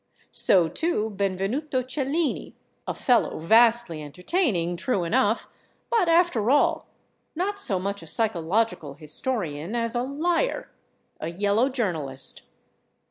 [0.33, 2.55] So, too, Benvenuto Cellini:
[2.87, 5.47] a fellow vastly entertaining, true enough,
[5.91, 6.87] but after all,
[7.35, 10.71] not so much a psychological historian as a liar,
[11.19, 12.41] a yellow journalist.